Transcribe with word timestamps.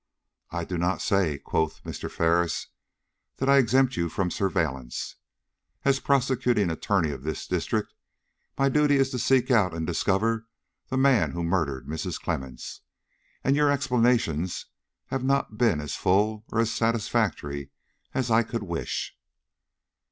"I 0.49 0.65
do 0.65 0.79
not 0.79 0.99
say," 0.99 1.37
quoth 1.37 1.83
Mr. 1.83 2.09
Ferris, 2.09 2.69
"that 3.37 3.47
I 3.47 3.57
exempt 3.59 3.95
you 3.95 4.09
from 4.09 4.31
surveillance. 4.31 5.17
As 5.85 5.99
prosecuting 5.99 6.71
attorney 6.71 7.11
of 7.11 7.21
this 7.21 7.45
district, 7.45 7.93
my 8.57 8.67
duty 8.67 8.95
is 8.95 9.11
to 9.11 9.19
seek 9.19 9.51
out 9.51 9.75
and 9.75 9.85
discover 9.85 10.47
the 10.87 10.97
man 10.97 11.33
who 11.33 11.43
murdered 11.43 11.85
Mrs. 11.85 12.19
Clemmens, 12.19 12.79
and 13.43 13.55
your 13.55 13.69
explanations 13.69 14.65
have 15.09 15.23
not 15.23 15.59
been 15.59 15.79
as 15.79 15.95
full 15.95 16.45
or 16.51 16.57
as 16.59 16.73
satisfactory 16.73 17.69
as 18.11 18.31
I 18.31 18.41
could 18.41 18.63
wish." 18.63 19.15